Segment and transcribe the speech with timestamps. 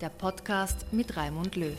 [0.00, 1.76] der Podcast mit Raimund Löw.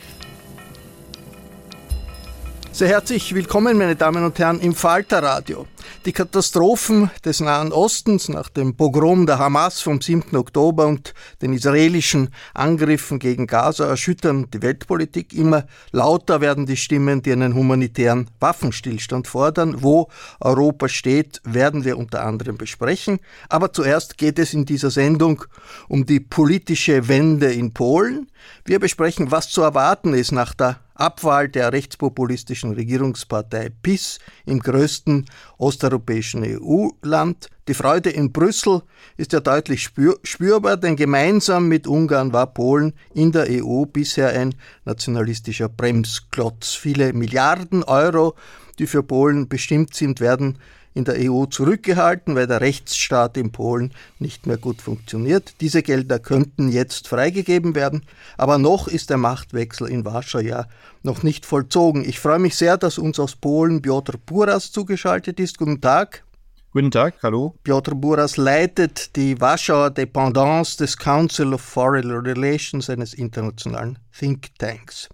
[2.71, 5.65] Sehr herzlich willkommen, meine Damen und Herren, im Falterradio.
[6.05, 10.35] Die Katastrophen des Nahen Ostens nach dem Pogrom der Hamas vom 7.
[10.37, 15.33] Oktober und den israelischen Angriffen gegen Gaza erschüttern die Weltpolitik.
[15.33, 19.81] Immer lauter werden die Stimmen, die einen humanitären Waffenstillstand fordern.
[19.81, 20.07] Wo
[20.39, 23.19] Europa steht, werden wir unter anderem besprechen.
[23.49, 25.43] Aber zuerst geht es in dieser Sendung
[25.89, 28.31] um die politische Wende in Polen.
[28.63, 35.25] Wir besprechen, was zu erwarten ist nach der Abwahl der rechtspopulistischen Regierungspartei PIS im größten
[35.57, 37.49] osteuropäischen EU-Land.
[37.69, 38.81] Die Freude in Brüssel
[39.15, 44.29] ist ja deutlich spür spürbar, denn gemeinsam mit Ungarn war Polen in der EU bisher
[44.29, 46.73] ein nationalistischer Bremsklotz.
[46.73, 48.35] Viele Milliarden Euro,
[48.77, 50.57] die für Polen bestimmt sind, werden
[50.93, 55.53] in der EU zurückgehalten, weil der Rechtsstaat in Polen nicht mehr gut funktioniert.
[55.61, 58.03] Diese Gelder könnten jetzt freigegeben werden,
[58.37, 60.65] aber noch ist der Machtwechsel in Warschau ja
[61.03, 62.03] noch nicht vollzogen.
[62.07, 65.57] Ich freue mich sehr, dass uns aus Polen Piotr Buras zugeschaltet ist.
[65.57, 66.23] Guten Tag.
[66.71, 67.55] Guten Tag, hallo.
[67.63, 75.09] Piotr Buras leitet die Warschauer Dependance des Council of Foreign Relations, eines internationalen Thinktanks.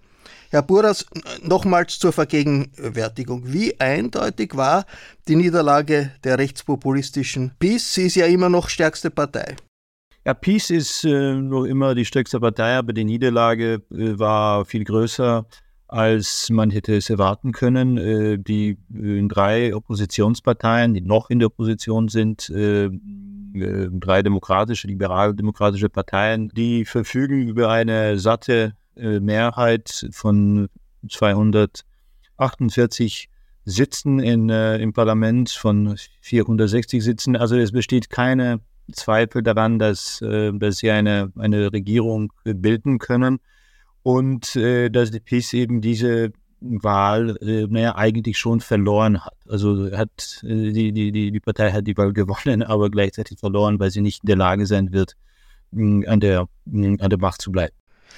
[0.52, 1.06] Herr Buras,
[1.44, 3.44] nochmals zur Vergegenwärtigung.
[3.46, 4.86] Wie eindeutig war
[5.28, 7.94] die Niederlage der rechtspopulistischen PiS?
[7.94, 9.56] Sie ist ja immer noch stärkste Partei.
[10.26, 14.84] Ja, PiS ist äh, noch immer die stärkste Partei, aber die Niederlage äh, war viel
[14.84, 15.46] größer,
[15.88, 17.98] als man hätte es erwarten können.
[17.98, 24.88] Äh, die äh, drei Oppositionsparteien, die noch in der Opposition sind, äh, äh, drei demokratische,
[24.88, 30.70] liberal-demokratische Parteien, die verfügen über eine satte Mehrheit von
[31.10, 33.30] 248
[33.66, 37.36] Sitzen in, äh, im Parlament von 460 Sitzen.
[37.36, 38.62] Also es besteht keine
[38.92, 43.40] Zweifel daran, dass, äh, dass sie eine, eine Regierung bilden können
[44.04, 49.36] und äh, dass die PiS eben diese Wahl, äh, naja, eigentlich schon verloren hat.
[49.48, 53.90] Also hat äh, die, die, die, Partei hat die Wahl gewonnen, aber gleichzeitig verloren, weil
[53.90, 55.16] sie nicht in der Lage sein wird,
[55.72, 57.74] an der, an der Macht zu bleiben.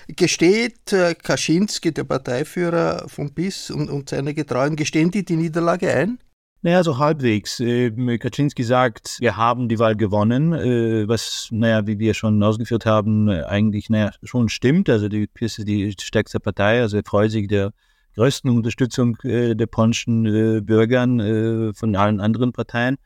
[0.07, 5.93] Gesteht äh, Kaczynski, der Parteiführer von BIS und, und seine Getreuen, gestehen die die Niederlage
[5.93, 6.19] ein?
[6.61, 7.59] Naja, so halbwegs.
[7.59, 12.85] Äh, Kaczynski sagt, wir haben die Wahl gewonnen, äh, was, naja, wie wir schon ausgeführt
[12.85, 14.89] haben, eigentlich, naja, schon stimmt.
[14.89, 17.71] Also die PIS ist die stärkste Partei, also er freut sich der
[18.15, 20.23] größten Unterstützung äh, der polnischen
[20.65, 22.97] Bürgern von allen anderen Parteien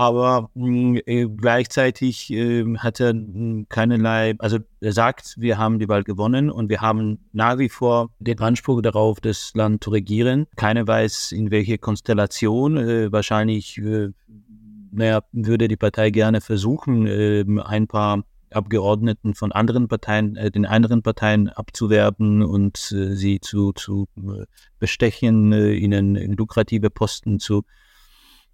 [0.00, 5.90] aber mh, äh, gleichzeitig äh, hat er mh, keinerlei, also er sagt, wir haben die
[5.90, 10.46] Wahl gewonnen und wir haben nach wie vor den Anspruch darauf, das Land zu regieren.
[10.56, 12.78] Keiner weiß, in welche Konstellation.
[12.78, 14.08] Äh, wahrscheinlich, äh,
[14.90, 20.64] naja, würde die Partei gerne versuchen, äh, ein paar Abgeordneten von anderen Parteien, äh, den
[20.64, 24.46] anderen Parteien abzuwerben und äh, sie zu, zu äh,
[24.78, 27.64] bestechen, äh, ihnen lukrative Posten zu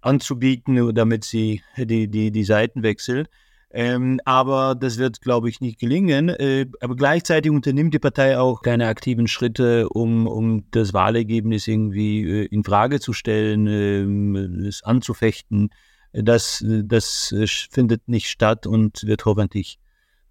[0.07, 3.27] anzubieten, damit sie die, die, die Seiten wechseln.
[3.69, 6.29] Ähm, aber das wird, glaube ich, nicht gelingen.
[6.29, 12.23] Äh, aber gleichzeitig unternimmt die Partei auch keine aktiven Schritte, um, um das Wahlergebnis irgendwie
[12.23, 15.69] äh, in Frage zu stellen, äh, es anzufechten.
[16.13, 17.33] Das, das
[17.69, 19.77] findet nicht statt und wird hoffentlich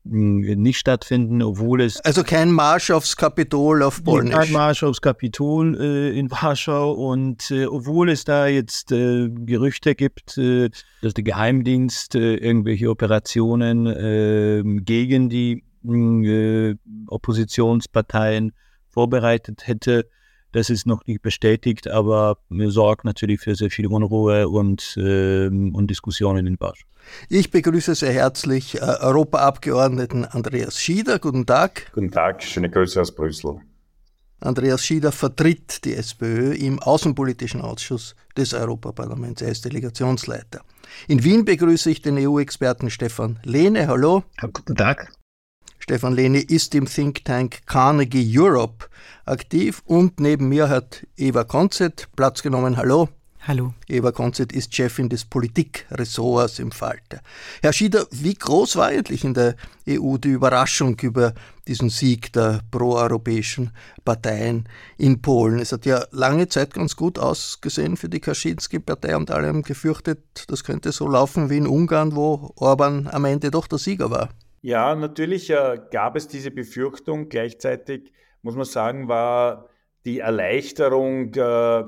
[0.08, 2.00] nicht stattfinden, obwohl es.
[2.00, 4.34] Also kein Marsch aufs Kapitol auf Polnisch.
[4.34, 9.94] Kein Marsch aufs Kapitol äh, in Warschau und äh, obwohl es da jetzt äh, Gerüchte
[9.94, 10.70] gibt, äh,
[11.02, 16.74] dass der Geheimdienst äh, irgendwelche Operationen ähm, gegen die äh,
[17.08, 18.52] Oppositionsparteien
[18.88, 20.08] vorbereitet hätte,
[20.56, 22.38] das ist noch nicht bestätigt, aber
[22.68, 26.86] sorgt natürlich für sehr viel Unruhe und, ähm, und Diskussionen in Warschau.
[27.28, 31.18] Ich begrüße sehr herzlich äh, Europaabgeordneten Andreas Schieder.
[31.18, 31.92] Guten Tag.
[31.92, 33.60] Guten Tag, schöne Grüße aus Brüssel.
[34.40, 39.42] Andreas Schieder vertritt die SPÖ im Außenpolitischen Ausschuss des Europaparlaments.
[39.42, 40.62] Er ist Delegationsleiter.
[41.08, 43.88] In Wien begrüße ich den EU-Experten Stefan Lehne.
[43.88, 44.24] Hallo.
[44.40, 45.12] Guten Tag.
[45.88, 48.86] Stefan Lehne ist im Think Tank Carnegie Europe
[49.24, 52.76] aktiv und neben mir hat Eva Konzett Platz genommen.
[52.76, 53.08] Hallo.
[53.46, 53.72] Hallo.
[53.86, 57.20] Eva Konzett ist Chefin des Politikressorts im Falter.
[57.62, 59.54] Herr Schieder, wie groß war eigentlich in der
[59.88, 61.34] EU die Überraschung über
[61.68, 63.70] diesen Sieg der proeuropäischen
[64.04, 64.68] Parteien
[64.98, 65.60] in Polen?
[65.60, 70.18] Es hat ja lange Zeit ganz gut ausgesehen für die Kaczynski-Partei und alle haben gefürchtet,
[70.48, 74.30] das könnte so laufen wie in Ungarn, wo Orban am Ende doch der Sieger war.
[74.66, 77.28] Ja, natürlich äh, gab es diese Befürchtung.
[77.28, 78.10] Gleichzeitig
[78.42, 79.68] muss man sagen, war
[80.04, 81.84] die Erleichterung äh,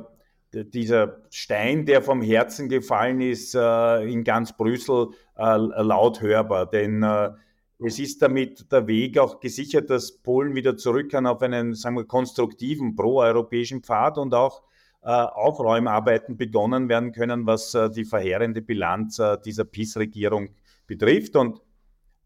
[0.53, 6.71] dieser Stein, der vom Herzen gefallen ist, äh, in ganz Brüssel äh, laut hörbar.
[6.71, 7.33] Denn äh,
[7.81, 11.97] es ist damit der Weg auch gesichert, dass Polen wieder zurück kann auf einen, sagen
[11.97, 14.63] wir, konstruktiven proeuropäischen Pfad und auch
[15.01, 20.51] Aufräumarbeiten begonnen werden können, was die verheerende Bilanz dieser PiS-Regierung
[20.89, 21.37] betrifft.
[21.37, 21.61] Und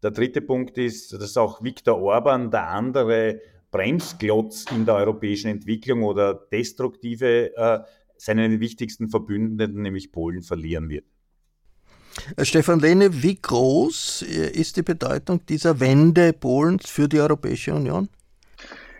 [0.03, 3.41] der dritte Punkt ist, dass auch Viktor Orban, der andere
[3.71, 7.85] Bremsklotz in der europäischen Entwicklung oder destruktive
[8.17, 11.05] seinen wichtigsten Verbündeten, nämlich Polen, verlieren wird.
[12.37, 17.73] Äh, Stefan Lehne, wie groß äh, ist die Bedeutung dieser Wende Polens für die Europäische
[17.73, 18.09] Union?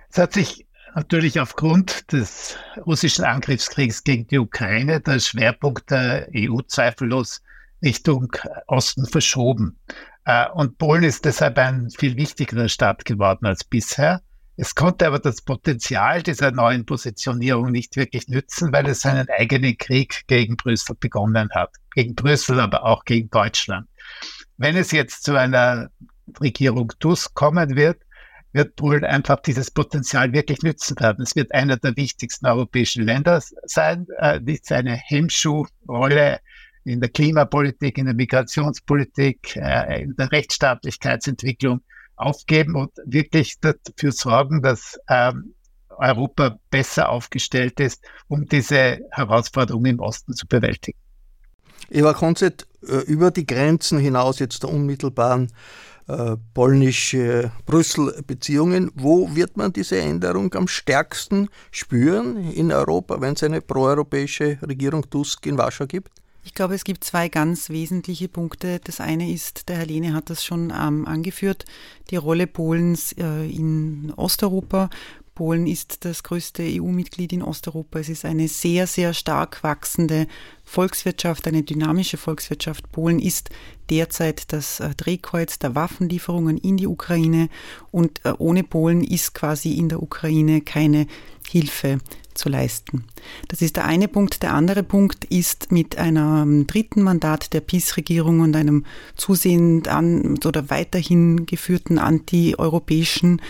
[0.09, 6.59] Es hat sich natürlich aufgrund des russischen Angriffskriegs gegen die Ukraine der Schwerpunkt der EU
[6.67, 7.41] zweifellos
[7.83, 8.31] Richtung
[8.68, 9.77] Osten verschoben.
[10.25, 14.21] Äh, und Polen ist deshalb ein viel wichtigerer Staat geworden als bisher.
[14.56, 19.77] Es konnte aber das Potenzial dieser neuen Positionierung nicht wirklich nützen, weil es seinen eigenen
[19.77, 21.71] Krieg gegen Brüssel begonnen hat.
[21.95, 23.88] Gegen Brüssel, aber auch gegen Deutschland.
[24.57, 25.89] Wenn es jetzt zu einer
[26.39, 28.03] Regierung Tusk kommen wird,
[28.53, 31.24] wird Polen einfach dieses Potenzial wirklich nützen werden.
[31.24, 36.39] Es wird einer der wichtigsten europäischen Länder sein, äh, nicht seine Hemmschuhrolle
[36.83, 41.81] in der Klimapolitik, in der Migrationspolitik, äh, in der Rechtsstaatlichkeitsentwicklung
[42.15, 45.56] aufgeben und wirklich dafür sorgen, dass ähm,
[45.89, 50.97] Europa besser aufgestellt ist, um diese Herausforderungen im Osten zu bewältigen.
[51.89, 55.51] Eva Konzett, äh, über die Grenzen hinaus jetzt der unmittelbaren
[56.07, 63.62] äh, polnisch-Brüssel-Beziehungen, wo wird man diese Änderung am stärksten spüren in Europa, wenn es eine
[63.62, 66.12] proeuropäische Regierung Tusk in Warschau gibt?
[66.45, 68.79] Ich glaube, es gibt zwei ganz wesentliche Punkte.
[68.83, 71.65] Das eine ist, der Herr Lehne hat das schon ähm, angeführt,
[72.09, 74.89] die Rolle Polens äh, in Osteuropa.
[75.35, 77.99] Polen ist das größte EU-Mitglied in Osteuropa.
[77.99, 80.27] Es ist eine sehr, sehr stark wachsende
[80.63, 82.91] Volkswirtschaft, eine dynamische Volkswirtschaft.
[82.91, 83.49] Polen ist
[83.89, 87.49] derzeit das äh, Drehkreuz der Waffenlieferungen in die Ukraine
[87.91, 91.07] und äh, ohne Polen ist quasi in der Ukraine keine
[91.47, 91.97] Hilfe
[92.33, 93.05] zu leisten.
[93.47, 94.43] Das ist der eine Punkt.
[94.43, 98.85] Der andere Punkt ist mit einem dritten Mandat der PiS-Regierung und einem
[99.15, 103.41] zusehend an oder weiterhin geführten antieuropäischen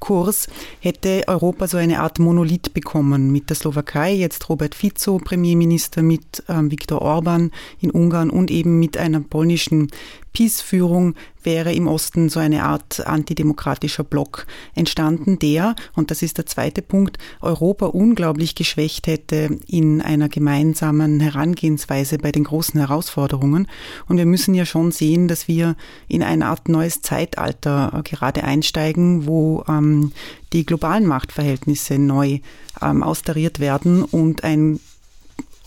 [0.00, 0.48] Kurs
[0.80, 6.42] hätte Europa so eine Art Monolith bekommen mit der Slowakei, jetzt Robert Fico, Premierminister, mit
[6.48, 9.90] ähm, Viktor Orban in Ungarn und eben mit einer polnischen
[10.32, 16.46] Peace-Führung wäre im Osten so eine Art antidemokratischer Block entstanden, der, und das ist der
[16.46, 23.68] zweite Punkt, Europa unglaublich geschwächt hätte in einer gemeinsamen Herangehensweise bei den großen Herausforderungen.
[24.06, 25.76] Und wir müssen ja schon sehen, dass wir
[26.08, 30.12] in eine Art neues Zeitalter gerade einsteigen, wo ähm,
[30.52, 32.40] die globalen Machtverhältnisse neu
[32.82, 34.80] ähm, austariert werden und ein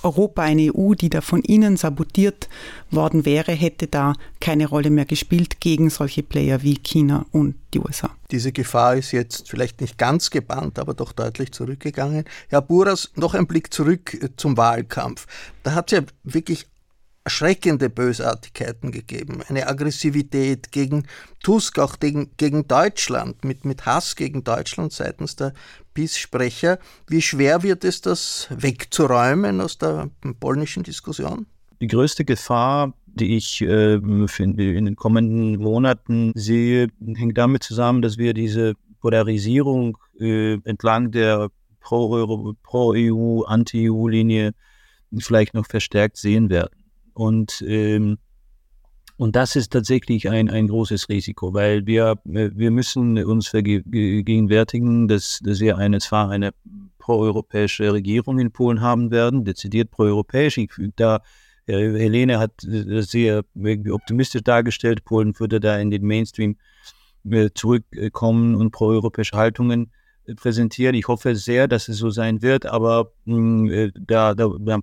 [0.03, 2.50] Europa, eine EU, die da von innen sabotiert
[2.91, 7.79] worden wäre, hätte da keine Rolle mehr gespielt gegen solche Player wie China und die
[7.79, 8.12] USA.
[8.31, 12.25] Diese Gefahr ist jetzt vielleicht nicht ganz gebannt, aber doch deutlich zurückgegangen.
[12.50, 15.25] Herr Buras, noch ein Blick zurück äh, zum Wahlkampf.
[15.63, 16.67] Da hat es ja wirklich
[17.24, 21.07] erschreckende Bösartigkeiten gegeben, eine Aggressivität gegen
[21.41, 25.53] Tusk, auch gegen, gegen Deutschland, mit, mit Hass gegen Deutschland seitens der
[25.93, 26.79] PiS-Sprecher.
[27.07, 30.09] Wie schwer wird es, das wegzuräumen aus der
[30.39, 31.45] polnischen Diskussion?
[31.81, 38.17] Die größte Gefahr, die ich äh, in den kommenden Monaten sehe, hängt damit zusammen, dass
[38.17, 41.50] wir diese Polarisierung äh, entlang der
[41.81, 44.53] Pro-EU, Pro Anti-EU-Linie
[45.19, 46.83] vielleicht noch verstärkt sehen werden.
[47.13, 48.17] Und, ähm,
[49.23, 55.39] und das ist tatsächlich ein, ein großes Risiko, weil wir, wir müssen uns vergegenwärtigen, dass,
[55.41, 56.51] dass wir eine, zwar eine
[56.97, 60.59] proeuropäische Regierung in Polen haben werden, dezidiert proeuropäisch.
[60.97, 61.21] Da
[61.65, 63.45] Helene hat das sehr
[63.91, 65.05] optimistisch dargestellt.
[65.05, 66.57] Polen würde da in den Mainstream
[67.23, 69.93] äh, zurückkommen und proeuropäische Haltungen
[70.25, 70.95] äh, präsentieren.
[70.95, 74.79] Ich hoffe sehr, dass es so sein wird, aber mh, äh, da, da, da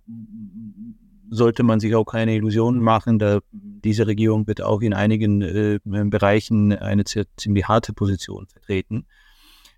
[1.30, 3.18] sollte man sich auch keine Illusionen machen.
[3.18, 9.06] Da diese Regierung wird auch in einigen äh, Bereichen eine ziemlich harte Position vertreten.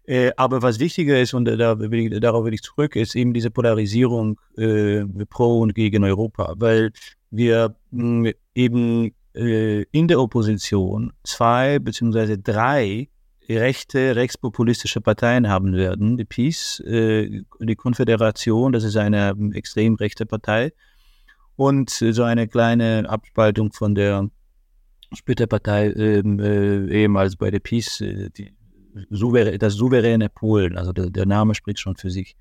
[0.04, 3.32] Äh, aber was wichtiger ist, und da will ich, darauf will ich zurück, ist eben
[3.32, 6.90] diese Polarisierung äh, pro und gegen Europa, weil
[7.30, 13.08] wir mh, hm, eben äh, in der Opposition zwei beziehungsweise drei
[13.48, 16.16] rechte, rechtspopulistische Parteien haben werden.
[16.16, 20.72] Die PiS, äh, die Konföderation, das ist eine extrem rechte Partei,
[21.56, 24.28] und so eine kleine Abspaltung von der
[25.14, 28.54] Splitterpartei, ähm, äh, ehemals bei der PiS, äh, die,
[29.58, 32.36] das souveräne Polen, also der, der, Name spricht schon für sich.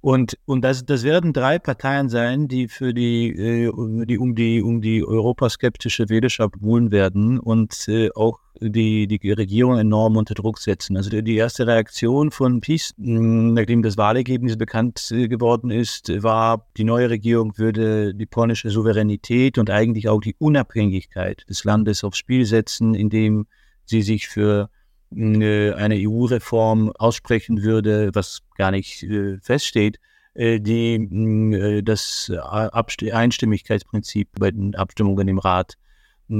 [0.00, 3.72] Und, und das, das werden drei Parteien sein, die für die, äh,
[4.06, 9.78] die um die um die europaskeptische Wählerschaft buhlen werden und äh, auch die, die Regierung
[9.78, 10.96] enorm unter Druck setzen.
[10.96, 16.84] Also die erste Reaktion von PiS, nachdem das Wahlergebnis bekannt äh, geworden ist, war, die
[16.84, 22.44] neue Regierung würde die polnische Souveränität und eigentlich auch die Unabhängigkeit des Landes aufs Spiel
[22.46, 23.46] setzen, indem
[23.86, 24.70] sie sich für
[25.16, 30.00] eine EU-Reform aussprechen würde, was gar nicht äh, feststeht,
[30.34, 35.74] äh, die äh, das Einstimmigkeitsprinzip bei den Abstimmungen im Rat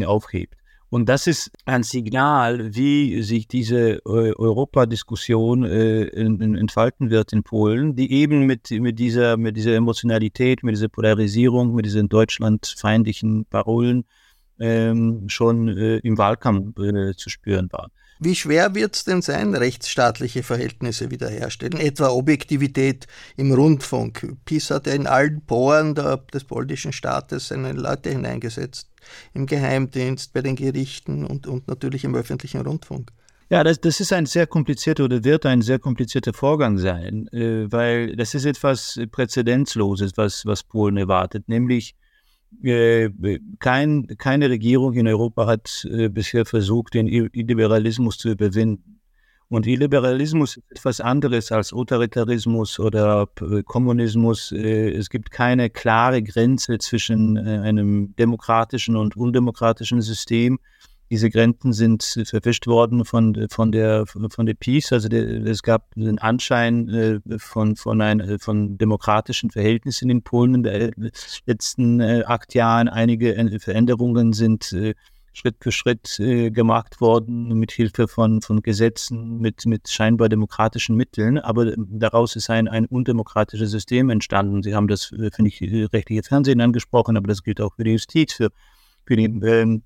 [0.05, 0.57] aufhebt.
[0.95, 8.13] Und das ist ein Signal, wie sich diese Europadiskussion äh, entfalten wird in Polen, die
[8.13, 14.05] eben mit, mit, dieser, mit dieser Emotionalität, mit dieser Polarisierung, mit diesen deutschlandfeindlichen Parolen
[14.61, 17.91] ähm, schon äh, im Wahlkampf äh, zu spüren war.
[18.21, 23.07] Wie schwer wird es denn sein, rechtsstaatliche Verhältnisse wiederherstellen, etwa Objektivität
[23.37, 24.37] im Rundfunk?
[24.45, 28.89] PiS hat ja in allen Poren der, des polnischen Staates seine Leute hineingesetzt,
[29.33, 33.11] im Geheimdienst, bei den Gerichten und, und natürlich im öffentlichen Rundfunk.
[33.51, 37.71] Ja, das, das ist ein sehr komplizierter oder wird ein sehr komplizierter Vorgang sein, äh,
[37.71, 41.95] weil das ist etwas Präzedenzloses, was, was Polen erwartet, nämlich
[43.59, 49.01] kein, keine Regierung in Europa hat äh, bisher versucht, den Illiberalismus zu überwinden.
[49.49, 54.53] Und Illiberalismus ist etwas anderes als Autoritarismus oder äh, Kommunismus.
[54.53, 60.59] Äh, es gibt keine klare Grenze zwischen äh, einem demokratischen und undemokratischen System
[61.11, 64.93] diese Grenzen sind verwischt worden von, von, der, von der Peace.
[64.93, 70.23] Also der, es gab einen Anschein äh, von, von, ein, äh, von demokratischen Verhältnissen in
[70.23, 71.11] Polen in den
[71.47, 72.89] letzten äh, acht Jahren.
[72.89, 74.95] Einige Veränderungen sind äh,
[75.35, 80.97] Schritt für Schritt äh, gemacht worden, mit Hilfe von, von Gesetzen, mit, mit scheinbar demokratischen
[80.97, 81.39] Mitteln.
[81.39, 84.63] Aber daraus ist ein, ein undemokratisches System entstanden.
[84.63, 85.61] Sie haben das, äh, finde ich,
[85.93, 88.51] rechtliche Fernsehen angesprochen, aber das gilt auch für die Justiz, für,
[89.07, 89.83] für die ähm,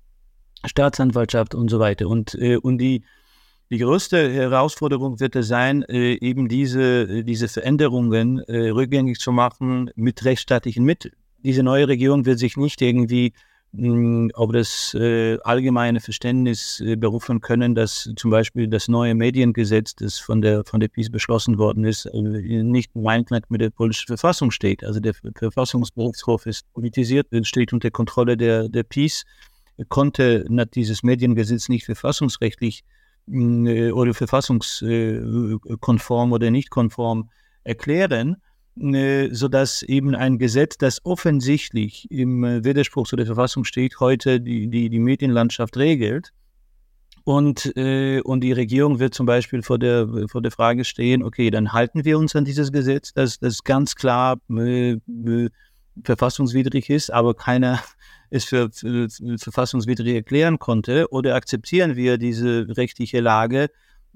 [0.65, 2.07] Staatsanwaltschaft und so weiter.
[2.07, 3.03] Und, äh, und die,
[3.71, 9.91] die größte Herausforderung wird es sein, äh, eben diese, diese Veränderungen äh, rückgängig zu machen
[9.95, 11.13] mit rechtsstaatlichen Mitteln.
[11.43, 13.33] Diese neue Regierung wird sich nicht irgendwie
[13.71, 19.15] mh, hm, auf das äh, allgemeine Verständnis äh, berufen können, dass zum Beispiel das neue
[19.15, 23.61] Mediengesetz, das von der, von der PiS beschlossen worden ist, äh, nicht im Einklang mit
[23.61, 24.83] der polnischen Verfassung steht.
[24.83, 29.25] Also der Verfassungsberufshof ist politisiert, steht unter Kontrolle der, der PiS
[29.87, 32.83] konnte dieses Mediengesetz nicht verfassungsrechtlich
[33.27, 37.29] mm, äh, oder verfassungskonform oder nicht konform
[37.63, 38.37] erklären,
[38.79, 44.69] äh, sodass eben ein Gesetz, das offensichtlich im Widerspruch zu der Verfassung steht, heute die,
[44.69, 46.31] die, die Medienlandschaft regelt.
[47.25, 51.51] Und, äh, und die Regierung wird zum Beispiel vor der, vor der Frage stehen, okay,
[51.51, 55.49] dann halten wir uns an dieses Gesetz, das, das ganz klar äh, äh,
[56.03, 57.81] verfassungswidrig ist, aber keiner
[58.29, 63.69] es für, für, für verfassungswidrig erklären konnte, oder akzeptieren wir diese rechtliche Lage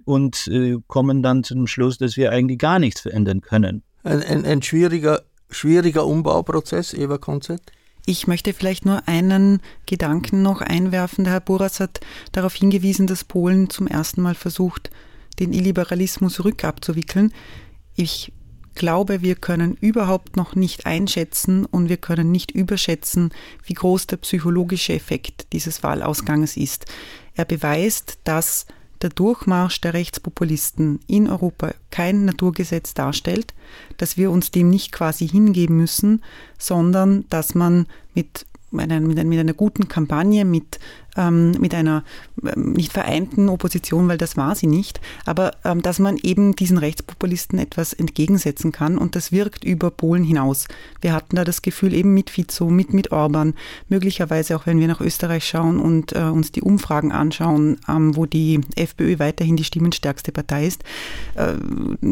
[0.06, 3.84] und äh, kommen dann zu dem Schluss, dass wir eigentlich gar nichts verändern können.
[4.04, 7.62] Ein, ein, ein schwieriger, schwieriger Umbauprozess, Eva Konzert?
[8.06, 11.24] Ich möchte vielleicht nur einen Gedanken noch einwerfen.
[11.24, 12.02] Der Herr Boras hat
[12.34, 14.90] darauf hingewiesen, dass Polen zum ersten Mal versucht,
[15.40, 17.34] den Illiberalismus rückabzuwickeln.
[17.96, 18.34] Ich
[18.76, 23.32] glaube, wir können überhaupt noch nicht einschätzen und wir können nicht überschätzen,
[23.66, 26.86] wie groß der psychologische Effekt dieses Wahlausganges ist.
[27.36, 28.66] Er beweist, dass
[29.02, 33.54] der Durchmarsch der Rechtspopulisten in Europa kein Naturgesetz darstellt,
[33.98, 36.24] dass wir uns dem nicht quasi hingeben müssen,
[36.58, 40.80] sondern dass man mit mit mit einer guten Kampagne, mit
[41.18, 42.04] ähm, mit einer
[42.44, 46.78] ähm, nicht vereinten Opposition, weil das war sie nicht, aber ähm, dass man eben diesen
[46.78, 50.68] Rechtspopulisten etwas entgegensetzen kann und das wirkt über Polen hinaus.
[51.02, 53.54] Wir hatten da das Gefühl eben mit Fico, mit, mit Orban,
[53.90, 58.26] möglicherweise auch wenn wir nach Österreich schauen und äh, uns die Umfragen anschauen, ähm, wo
[58.26, 60.84] die FPÖ weiterhin die stimmenstärkste Partei ist,
[61.36, 61.54] äh,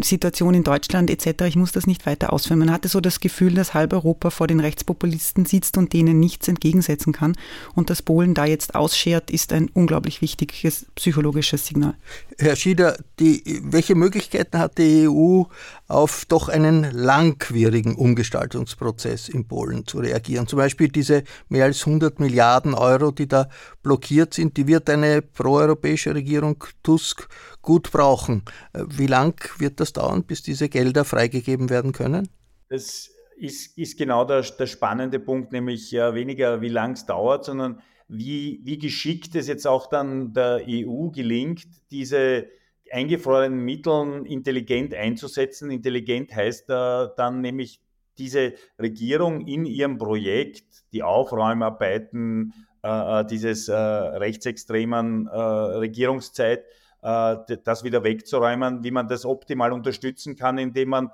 [0.04, 2.60] Situation in Deutschland etc., ich muss das nicht weiter ausführen.
[2.60, 6.48] Man hatte so das Gefühl, dass halb Europa vor den Rechtspopulisten sitzt und denen nichts
[6.48, 7.36] entgegensetzen kann
[7.76, 11.96] und dass Polen da jetzt aus ausschert, ist ein unglaublich wichtiges psychologisches Signal.
[12.38, 15.44] Herr Schieder, die, welche Möglichkeiten hat die EU,
[15.88, 20.48] auf doch einen langwierigen Umgestaltungsprozess in Polen zu reagieren?
[20.48, 23.48] Zum Beispiel diese mehr als 100 Milliarden Euro, die da
[23.82, 27.28] blockiert sind, die wird eine proeuropäische Regierung Tusk
[27.62, 28.44] gut brauchen.
[28.74, 32.28] Wie lang wird das dauern, bis diese Gelder freigegeben werden können?
[32.70, 37.46] Das ist, ist genau der, der spannende Punkt, nämlich ja, weniger wie lang es dauert,
[37.46, 42.48] sondern wie, wie geschickt es jetzt auch dann der EU gelingt, diese
[42.92, 45.72] eingefrorenen Mittel intelligent einzusetzen.
[45.72, 47.80] Intelligent heißt äh, dann nämlich
[48.18, 52.54] diese Regierung in ihrem Projekt, die Aufräumarbeiten
[52.84, 56.66] äh, äh dieses äh, rechtsextremen äh, Regierungszeit,
[57.02, 61.12] äh, das wieder wegzuräumen, wie man das optimal unterstützen kann, indem man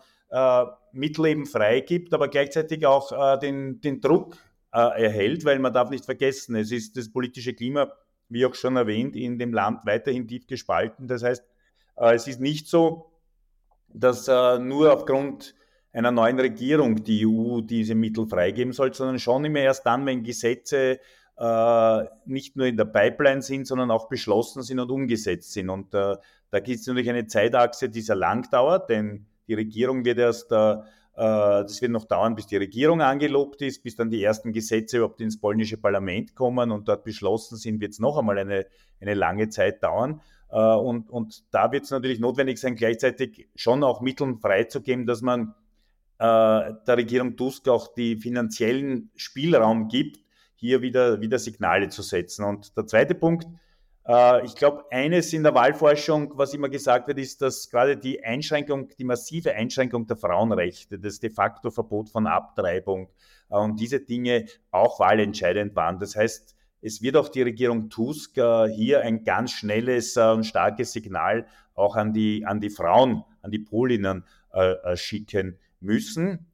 [0.91, 4.35] Mittel eben freigibt, aber gleichzeitig auch den, den Druck
[4.74, 7.91] äh, erhält, weil man darf nicht vergessen, es ist das politische Klima,
[8.30, 11.08] wie auch schon erwähnt, in dem Land weiterhin tief gespalten.
[11.08, 11.43] Das heißt,
[11.97, 13.12] äh, es ist nicht so,
[13.89, 15.56] dass äh, nur aufgrund
[15.93, 20.23] einer neuen Regierung die EU diese Mittel freigeben soll, sondern schon immer erst dann, wenn
[20.23, 20.99] Gesetze
[21.38, 25.69] äh, nicht nur in der Pipeline sind, sondern auch beschlossen sind und umgesetzt sind.
[25.69, 26.15] Und äh,
[26.51, 30.51] da gibt es natürlich eine Zeitachse, die sehr lang dauert, denn die Regierung wird erst
[30.51, 30.77] äh,
[31.17, 35.19] das wird noch dauern, bis die Regierung angelobt ist, bis dann die ersten Gesetze überhaupt
[35.19, 38.67] ins polnische Parlament kommen und dort beschlossen sind, wird es noch einmal eine,
[39.01, 40.21] eine lange Zeit dauern.
[40.49, 45.21] Äh, und, und da wird es natürlich notwendig sein, gleichzeitig schon auch Mittel freizugeben, dass
[45.21, 45.56] man
[46.19, 50.19] äh, der Regierung Tusk auch die finanziellen Spielraum gibt,
[50.56, 52.43] hier wieder, wieder Signale zu setzen.
[52.43, 53.49] Und der zweite Punkt, äh,
[54.46, 58.88] ich glaube, eines in der Wahlforschung, was immer gesagt wird, ist, dass gerade die Einschränkung,
[58.98, 63.10] die massive Einschränkung der Frauenrechte, das de facto Verbot von Abtreibung
[63.50, 66.00] äh, und diese Dinge auch wahlentscheidend waren.
[66.00, 70.93] Das heißt, es wird auch die Regierung Tusk äh, hier ein ganz schnelles und starkes
[70.93, 74.24] Signal auch an die, an die Frauen, an die Polinnen
[74.96, 76.48] schicken müssen.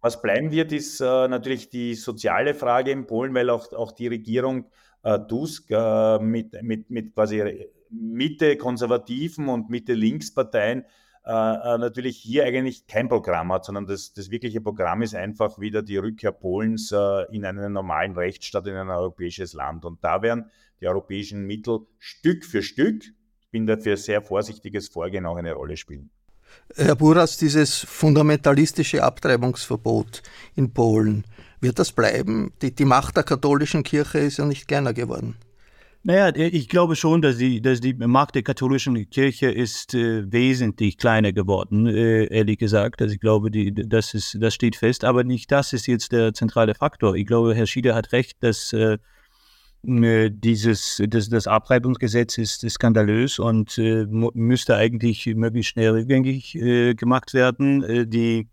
[0.00, 4.66] Was bleiben wird, ist natürlich die soziale Frage in Polen, weil auch, auch die Regierung
[4.66, 4.66] äh,
[5.02, 10.84] Tusk äh, mit, mit, mit quasi Mitte-Konservativen und Mitte-Links-Parteien
[11.28, 15.58] äh, äh, natürlich hier eigentlich kein Programm hat, sondern das, das wirkliche Programm ist einfach
[15.58, 19.84] wieder die Rückkehr Polens äh, in einen normalen Rechtsstaat, in ein europäisches Land.
[19.84, 23.04] Und da werden die europäischen Mittel Stück für Stück,
[23.40, 26.08] ich bin dafür sehr vorsichtiges Vorgehen, auch eine Rolle spielen.
[26.74, 30.22] Herr Buras, dieses fundamentalistische Abtreibungsverbot
[30.54, 31.24] in Polen,
[31.60, 32.52] wird das bleiben?
[32.62, 35.36] Die, die Macht der katholischen Kirche ist ja nicht kleiner geworden.
[36.04, 40.96] Naja, ich glaube schon, dass die, dass die Macht der katholischen Kirche ist äh, wesentlich
[40.96, 43.02] kleiner geworden, äh, ehrlich gesagt.
[43.02, 46.32] Also ich glaube, die, das, ist, das steht fest, aber nicht das ist jetzt der
[46.32, 47.16] zentrale Faktor.
[47.16, 48.98] Ich glaube, Herr Schieder hat recht, dass äh,
[49.86, 56.94] äh dieses, das, das Abtreibungsgesetz ist skandalös und äh, müsste eigentlich möglichst schnell rückgängig äh,
[56.94, 58.08] gemacht werden.
[58.08, 58.46] die äh,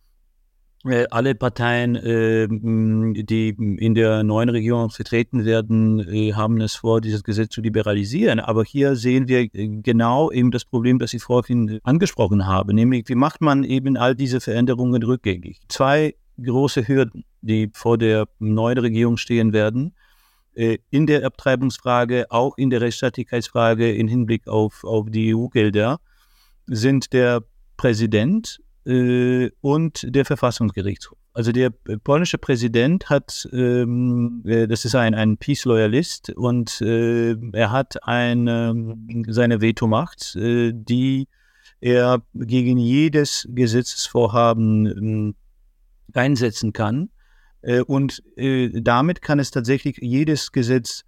[0.86, 7.24] alle Parteien, äh, die in der neuen Regierung vertreten werden, äh, haben es vor, dieses
[7.24, 8.39] Gesetz zu liberalisieren.
[8.39, 13.15] Aber hier sehen wir genau eben das Problem, das ich vorhin angesprochen habe, nämlich wie
[13.15, 15.62] macht man eben all diese Veränderungen rückgängig?
[15.69, 19.95] Zwei große Hürden, die vor der neuen Regierung stehen werden,
[20.54, 26.00] in der Abtreibungsfrage, auch in der Rechtsstaatlichkeitsfrage im Hinblick auf, auf die EU-Gelder,
[26.67, 27.43] sind der
[27.78, 31.17] Präsident äh, und der Verfassungsgerichtshof.
[31.34, 37.36] Also der äh, polnische Präsident hat, ähm, äh, das ist ein, ein Peace-Loyalist und äh,
[37.52, 38.95] er hat eine,
[39.28, 41.28] seine Vetomacht, äh, die
[41.82, 45.36] er gegen jedes Gesetzesvorhaben ähm,
[46.13, 47.10] einsetzen kann
[47.62, 51.04] Äh, und äh, damit kann es tatsächlich jedes Gesetz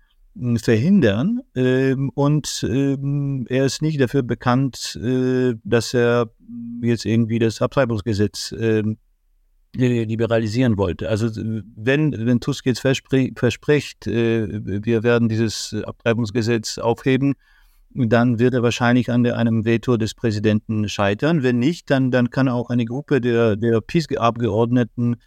[0.58, 1.42] verhindern.
[1.56, 6.32] Ähm, und ähm, er ist nicht dafür bekannt, äh, dass er
[6.82, 8.98] jetzt irgendwie das Abtreibungsgesetz ähm,
[9.74, 11.10] liberalisieren wollte.
[11.10, 11.30] Also
[11.76, 17.36] wenn, wenn Tusk jetzt verspricht, wir werden dieses Abtreibungsgesetz aufheben,
[17.90, 21.44] dann wird er wahrscheinlich an einem Veto des Präsidenten scheitern.
[21.44, 25.18] Wenn nicht, dann, dann kann auch eine Gruppe der, der PiS-Abgeordneten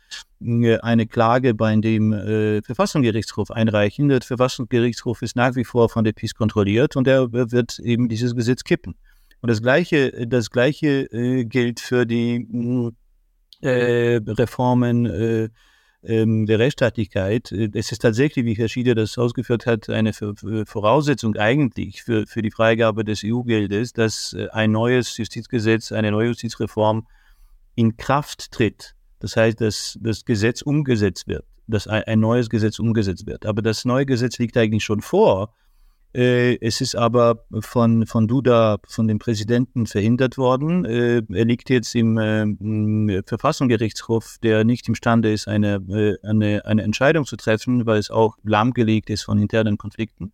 [0.40, 4.08] äh, eine Klage bei dem äh, Verfassungsgerichtshof einreichen.
[4.08, 8.34] Der Verfassungsgerichtshof ist nach wie vor von der PiS kontrolliert und er wird eben dieses
[8.36, 8.94] Gesetz kippen.
[9.40, 12.92] Und das Gleiche, das Gleiche äh, gilt für die
[13.62, 15.48] äh, Reformen äh,
[16.02, 17.52] ähm, der Rechtsstaatlichkeit.
[17.52, 22.42] Äh, es ist tatsächlich, wie Herr Schieder das ausgeführt hat, eine Voraussetzung eigentlich für, für
[22.42, 27.06] die Freigabe des EU-Geldes, dass äh, ein neues Justizgesetz, eine neue Justizreform
[27.74, 28.94] in Kraft tritt.
[29.20, 33.46] Das heißt, dass das Gesetz umgesetzt wird, dass ein, ein neues Gesetz umgesetzt wird.
[33.46, 35.54] Aber das neue Gesetz liegt eigentlich schon vor.
[36.12, 40.84] Äh, es ist aber von, von Duda, von dem Präsidenten, verhindert worden.
[40.84, 46.82] Äh, er liegt jetzt im, äh, im, Verfassungsgerichtshof, der nicht imstande ist, eine, eine, eine
[46.82, 50.32] Entscheidung zu treffen, weil es auch lahmgelegt ist von internen Konflikten.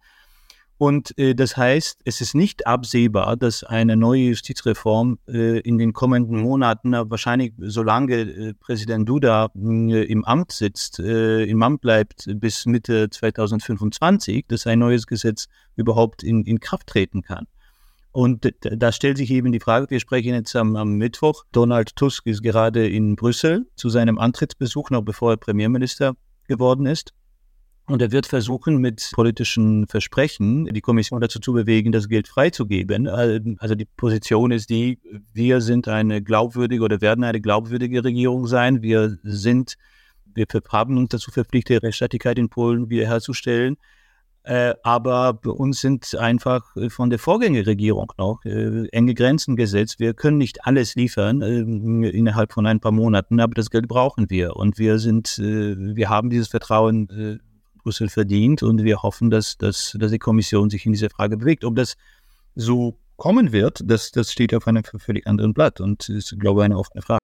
[0.79, 5.95] Und äh, das heißt, es ist nicht absehbar, dass eine neue Justizreform äh, in den
[5.95, 12.27] kommenden Monaten, wahrscheinlich solange äh, Präsident Duda äh, im Amt sitzt, äh, im Amt bleibt
[12.35, 17.47] bis Mitte 2025, dass ein neues Gesetz überhaupt in, in Kraft treten kann.
[18.13, 22.27] Und da stellt sich eben die Frage, wir sprechen jetzt am, am, Mittwoch, Donald Tusk
[22.27, 26.15] ist gerade in Brüssel zu seinem Antrittsbesuch, noch bevor er Premierminister
[26.49, 27.13] geworden ist.
[27.89, 33.07] Und er wird versuchen, mit politischen Versprechen die Kommission dazu zu bewegen, das Geld freizugeben.
[33.07, 34.99] Also die Position ist die,
[35.33, 38.83] wir sind eine glaubwürdige oder werden eine glaubwürdige Regierung sein.
[38.83, 39.77] Wir sind,
[40.35, 43.77] wir haben uns dazu verpflichtet, Rechtsstaatlichkeit in Polen wiederherzustellen.
[44.43, 49.99] Äh, aber bei uns sind einfach von der Vorgängerregierung noch äh, enge Grenzen gesetzt.
[49.99, 54.31] Wir können nicht alles liefern äh, innerhalb von ein paar Monaten, aber das Geld brauchen
[54.31, 54.55] wir.
[54.55, 57.46] Und wir sind, äh, wir haben dieses Vertrauen äh,
[57.87, 61.65] Brüssel verdient und wir hoffen, dass, dass, dass die Kommission sich in dieser Frage bewegt.
[61.65, 61.95] Ob das
[62.57, 66.65] so kommen wird, das, das steht auf einem völlig anderen Blatt und ist, glaube ich,
[66.65, 67.21] eine offene Frage.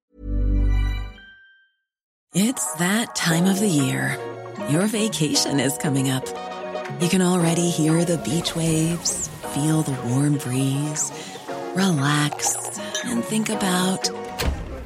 [2.35, 4.17] It's that time of the year.
[4.71, 6.23] Your vacation is coming up.
[7.01, 11.11] You can already hear the beach waves, feel the warm breeze,
[11.75, 12.57] relax
[13.05, 14.09] and think about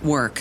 [0.02, 0.40] work.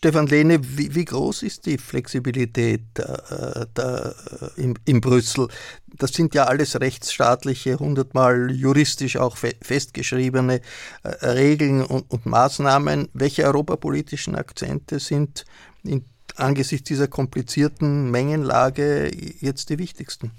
[0.00, 4.14] Stefan Lehne, wie, wie, groß ist die Flexibilität äh, da,
[4.56, 5.48] äh, in, in, Brüssel?
[5.94, 10.62] Das sind ja alles rechtsstaatliche, hundertmal juristisch auch fe festgeschriebene
[11.02, 13.10] äh, Regeln und, und, Maßnahmen.
[13.12, 15.44] Welche europapolitischen Akzente sind
[15.82, 19.10] in, angesichts dieser komplizierten Mengenlage
[19.40, 20.30] jetzt die wichtigsten?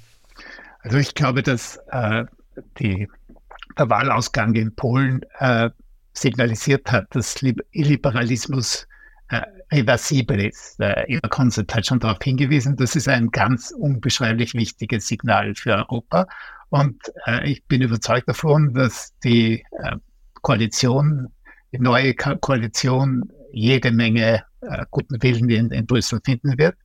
[0.79, 2.25] Also ich glaube, dass äh,
[2.79, 3.07] die,
[3.77, 5.69] der Wahlausgang in Polen äh,
[6.13, 8.90] signalisiert hat, dass Illiberalismus äh,
[9.71, 10.79] reversibel ist.
[10.79, 15.75] Äh, Eva Konzept hat schon darauf hingewiesen, das ist ein ganz unbeschreiblich wichtiges Signal für
[15.75, 16.27] Europa.
[16.69, 19.95] Und äh, ich bin überzeugt davon, dass die äh,
[20.41, 21.27] Koalition,
[21.71, 26.77] die neue Ko Koalition jede Menge äh, guten Willen in, in Brüssel finden wird.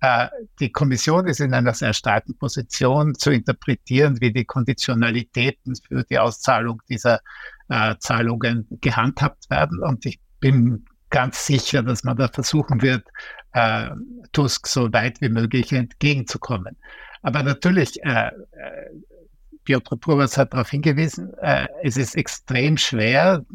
[0.00, 0.28] Äh,
[0.60, 6.18] die Kommission ist in einer sehr starken Position zu interpretieren, wie die Konditionalitäten für die
[6.18, 7.20] Auszahlung dieser
[7.68, 9.82] äh, Zahlungen gehandhabt werden.
[9.82, 13.06] Und ich bin ganz sicher, dass man da versuchen wird,
[13.52, 13.88] äh,
[14.32, 16.76] Tusk so weit wie möglich entgegenzukommen.
[17.22, 18.90] Aber natürlich, äh, äh
[19.62, 23.46] Piotr Purwas hat darauf hingewiesen, äh, es ist extrem schwer,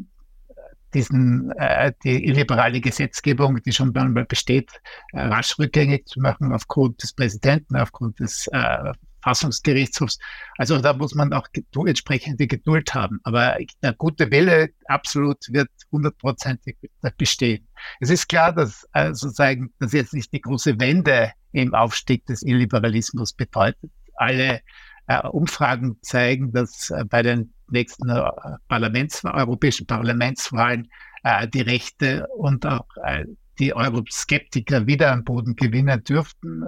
[0.93, 4.71] diesen, äh, die illiberale Gesetzgebung, die schon einmal besteht,
[5.11, 8.93] äh, rasch rückgängig zu machen aufgrund des Präsidenten, aufgrund des äh,
[9.29, 10.17] Verfassungsgerichtshofs.
[10.57, 11.47] Also da muss man auch
[11.85, 13.19] entsprechende Geduld haben.
[13.23, 16.77] Aber der gute Wille absolut wird hundertprozentig
[17.17, 17.67] bestehen.
[17.99, 22.43] Es ist klar, dass äh, sozusagen das jetzt nicht die große Wende im Aufstieg des
[22.43, 23.91] Illiberalismus bedeutet.
[24.15, 24.61] Alle
[25.07, 28.29] äh, Umfragen zeigen, dass äh, bei den nächsten äh,
[28.67, 30.89] Parlaments, europäischen Parlamentswahlen
[31.23, 33.25] äh, die Rechte und auch äh,
[33.59, 36.63] die Euroskeptiker wieder am Boden gewinnen dürften.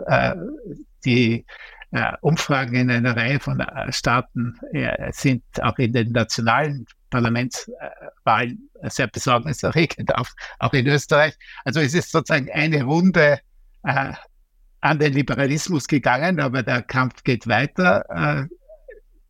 [1.06, 1.45] die
[2.21, 9.08] Umfragen in einer Reihe von äh, Staaten äh, sind auch in den nationalen Parlamentswahlen sehr
[9.08, 11.38] besorgniserregend, auch, auch in Österreich.
[11.65, 13.39] Also es ist sozusagen eine Runde
[13.84, 14.13] äh,
[14.80, 18.06] an den Liberalismus gegangen, aber der Kampf geht weiter.
[18.10, 18.47] Äh,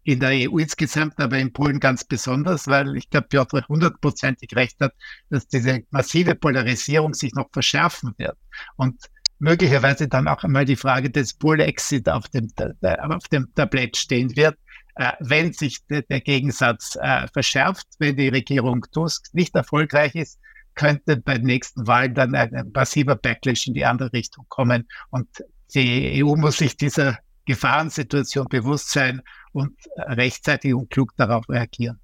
[0.04, 4.80] in der EU insgesamt, aber in Polen ganz besonders, weil ich glaube, Piotr hundertprozentig recht
[4.80, 4.94] hat,
[5.30, 8.38] dass diese massive Polarisierung sich noch verschärfen wird.
[8.78, 9.00] Und
[9.42, 12.48] möglicherweise dann auch einmal die Frage des Polexit auf dem,
[12.82, 14.56] auf dem Tablett stehen wird,
[14.96, 20.40] äh, wenn sich der, Gegensatz äh, verschärft, wenn die Regierung Tusk nicht erfolgreich ist,
[20.76, 24.88] könnte bei den nächsten Wahlen dann ein massiver Backlash in die andere Richtung kommen.
[25.10, 25.28] Und
[25.74, 29.22] die EU muss sich dieser Gefahrensituation bewusst sein
[29.54, 32.00] und rechtzeitig und klug darauf reagieren.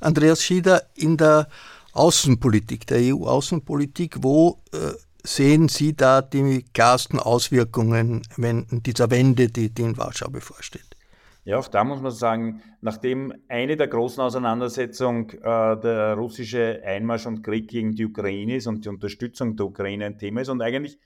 [0.00, 1.48] Andreas Schieder, in der
[1.92, 4.92] Außenpolitik, der EU-Außenpolitik, wo äh,
[5.26, 10.96] sehen Sie da die klarsten Auswirkungen dieser Wende, die, die in Warschau bevorsteht?
[11.44, 17.26] Ja, auch da muss man sagen, nachdem eine der großen Auseinandersetzungen äh, der russische Einmarsch
[17.26, 20.60] und Krieg gegen die Ukraine ist und die Unterstützung der Ukraine ein Thema ist und
[20.60, 20.98] eigentlich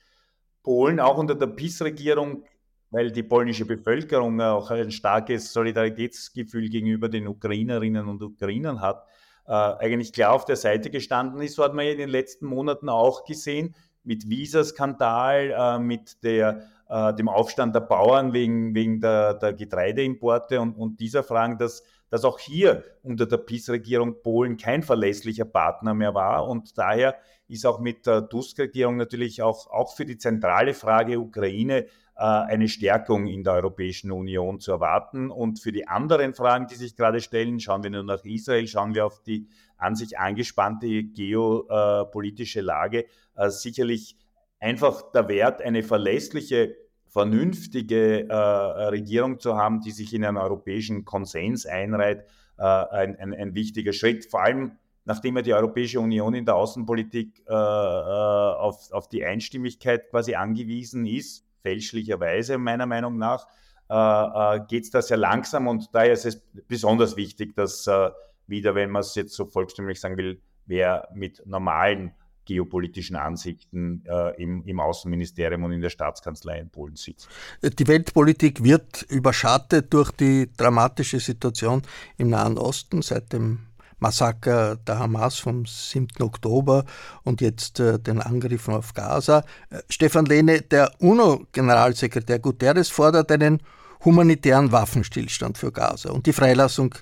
[0.62, 2.44] Polen auch unter der PiS-Regierung
[2.90, 9.04] weil die polnische Bevölkerung auch ein starkes Solidaritätsgefühl gegenüber den Ukrainerinnen und Ukrainern hat,
[9.46, 11.54] äh, eigentlich klar auf der Seite gestanden ist.
[11.54, 17.14] So hat man in den letzten Monaten auch gesehen, mit Visa-Skandal, äh, mit der, äh,
[17.14, 22.24] dem Aufstand der Bauern wegen, wegen der, der Getreideimporte und, und dieser Fragen, dass, dass
[22.24, 26.46] auch hier unter der PiS-Regierung Polen kein verlässlicher Partner mehr war.
[26.48, 27.16] Und daher
[27.48, 32.68] ist auch mit der Tusk-Regierung natürlich auch, auch für die zentrale Frage Ukraine äh, eine
[32.68, 35.30] Stärkung in der Europäischen Union zu erwarten.
[35.30, 38.94] Und für die anderen Fragen, die sich gerade stellen, schauen wir nur nach Israel, schauen
[38.94, 44.16] wir auf die an sich angespannte geopolitische Lage, äh, sicherlich
[44.58, 46.76] einfach der Wert, eine verlässliche,
[47.10, 52.24] vernünftige äh, Regierung zu haben, die sich in einen europäischen Konsens einreiht,
[52.56, 54.26] ein, ein, ein wichtiger Schritt.
[54.26, 54.72] Vor allem
[55.04, 61.06] nachdem ja die Europäische Union in der Außenpolitik äh, auf, auf die Einstimmigkeit quasi angewiesen
[61.06, 63.46] ist, fälschlicherweise meiner Meinung nach,
[63.88, 68.10] äh, äh, geht es da sehr langsam und daher ist es besonders wichtig, dass äh,
[68.46, 72.12] wieder, wenn man es jetzt so volkstümlich sagen will, wer mit normalen
[72.50, 77.28] geopolitischen Ansichten äh, im, im, Außenministerium und in der Staatskanzlei in Polen sitzt.
[77.62, 81.82] Die Weltpolitik wird überschattet durch die dramatische Situation
[82.18, 83.60] im Nahen Osten seit dem
[84.00, 86.08] Massaker der Hamas vom 7.
[86.18, 86.84] Oktober
[87.22, 89.44] und jetzt äh, den Angriffen auf Gaza.
[89.70, 93.62] Äh, Stefan Lehne, der UNO-Generalsekretär Guterres fordert einen
[94.04, 96.96] humanitären Waffenstillstand für Gaza und die Freilassung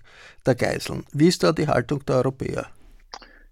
[0.44, 1.04] der Geiseln.
[1.12, 2.66] Wie ist da die Haltung der Europäer?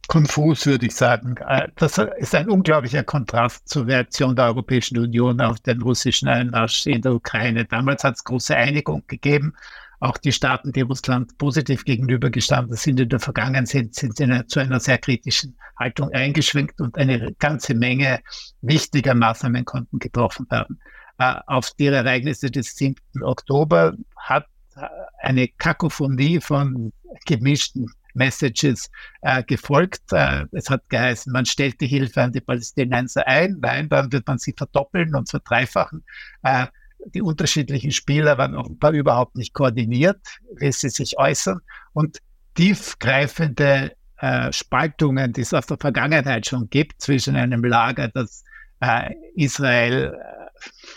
[0.07, 1.37] Konfus, würde ich sagen.
[1.49, 6.87] Äh, das ist ein unglaublicher Kontrast zur Reaktion der Europäischen Union auf den russischen Einmarsch
[6.87, 7.65] in der Ukraine.
[7.65, 9.55] Damals hat es große Einigung gegeben
[10.01, 14.61] auch die Staaten, die Russland positiv gegenübergestanden sind in der Vergangenheit, sind, sind in zu
[14.61, 18.21] einer sehr kritischen Haltung eingeschränkt und eine ganze Menge
[18.61, 20.81] wichtiger Maßnahmen konnten getroffen werden.
[21.19, 22.97] Äh, auf die Ereignisse des 7.
[23.23, 24.87] Oktober hat äh,
[25.23, 26.93] eine Kakophonie von
[27.25, 28.91] gemischten Messages
[29.23, 30.13] äh, gefolgt.
[30.13, 33.59] Äh, es hat geheißen, man stellt die Hilfe an die Palästinenser ein.
[33.61, 36.05] Nein, dann wird man sie verdoppeln und verdreifachen.
[36.43, 36.67] Äh,
[37.15, 40.21] die unterschiedlichen Spieler waren offenbar überhaupt nicht koordiniert,
[40.59, 41.61] wie sie sich äußern.
[41.93, 42.19] Und
[42.55, 48.45] tiefgreifende äh, Spaltungen, die es aus der Vergangenheit schon gibt, zwischen einem Lager, das
[48.81, 50.17] äh, Israel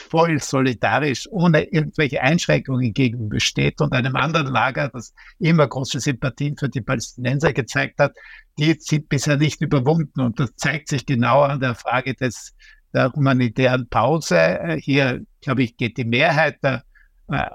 [0.10, 6.70] voll solidarisch, ohne irgendwelche Einschränkungen gegenübersteht und einem anderen Lager, das immer große Sympathien für
[6.70, 8.16] die Palästinenser gezeigt hat,
[8.58, 10.22] die sind bisher nicht überwunden.
[10.22, 12.54] Und das zeigt sich genau an der Frage des
[12.94, 14.38] der humanitären Pause.
[14.38, 16.84] Äh, hier, glaube ich, geht die Mehrheit der
[17.30, 17.48] äh,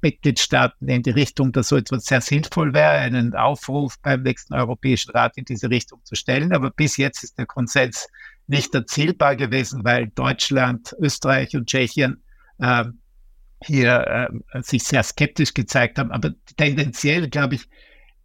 [0.00, 5.10] Mitgliedstaaten in die Richtung, dass so etwas sehr sinnvoll wäre, einen Aufruf beim nächsten Europäischen
[5.10, 6.52] Rat in diese Richtung zu stellen.
[6.52, 8.06] Aber bis jetzt ist der Konsens
[8.50, 12.22] nicht erzielbar gewesen, weil Deutschland, Österreich und Tschechien
[12.58, 12.84] äh,
[13.64, 16.10] hier äh, sich sehr skeptisch gezeigt haben.
[16.10, 17.68] Aber tendenziell, glaube ich,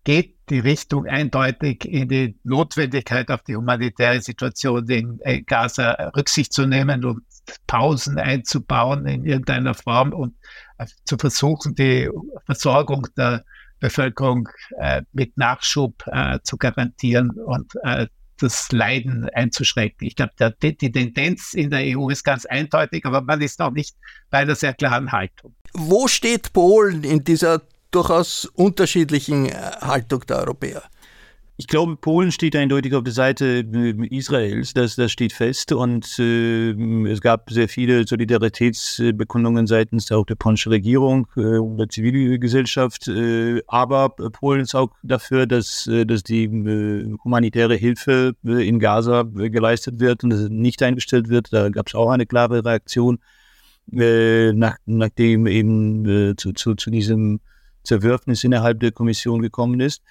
[0.03, 6.53] geht die Richtung eindeutig in die Notwendigkeit, auf die humanitäre Situation in äh, Gaza Rücksicht
[6.53, 7.21] zu nehmen und
[7.67, 10.35] Pausen einzubauen in irgendeiner Form und
[10.77, 12.09] äh, zu versuchen, die
[12.45, 13.43] Versorgung der
[13.79, 18.07] Bevölkerung äh, mit Nachschub äh, zu garantieren und äh,
[18.39, 20.07] das Leiden einzuschränken.
[20.07, 23.95] Ich glaube, die Tendenz in der EU ist ganz eindeutig, aber man ist noch nicht
[24.29, 25.55] bei einer sehr klaren Haltung.
[25.73, 30.83] Wo steht Polen in dieser durchaus unterschiedlichen äh, Haltung der Europäer.
[31.57, 35.71] Ich glaube, Polen steht eindeutig auf der Seite äh, Israels, das, das steht fest.
[35.71, 36.71] Und äh,
[37.09, 43.07] es gab sehr viele Solidaritätsbekundungen seitens auch der polnischen Regierung äh, und der Zivilgesellschaft.
[43.07, 49.23] Äh, aber Polen ist auch dafür, dass, äh, dass die äh, humanitäre Hilfe in Gaza
[49.23, 51.53] geleistet wird und nicht eingestellt wird.
[51.53, 53.19] Da gab es auch eine klare Reaktion,
[53.87, 57.39] nach, nachdem eben zu, zu, zu diesem
[57.85, 60.03] Zerwürfnis innerhalb der Kommission gekommen ist.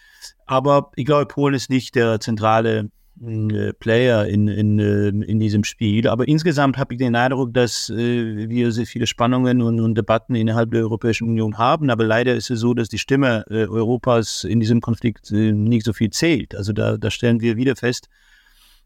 [0.46, 2.90] Aber ich glaube, Polen ist nicht der zentrale
[3.22, 6.08] äh, Player in, in, äh, in diesem Spiel.
[6.08, 10.34] Aber insgesamt habe ich den Eindruck, dass äh, wir sehr viele Spannungen und, und, Debatten
[10.34, 11.90] innerhalb der Europäischen Union haben.
[11.90, 15.86] Aber leider ist es so, dass die Stimme äh, Europas in diesem Konflikt äh, nicht
[15.86, 16.56] so viel zählt.
[16.56, 18.08] Also da, da stellen wir wieder fest,